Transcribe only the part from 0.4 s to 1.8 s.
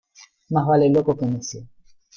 Más vale loco que necio.